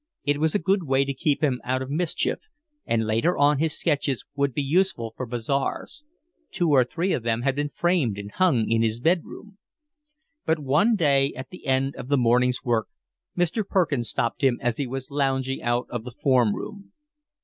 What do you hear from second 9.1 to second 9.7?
room.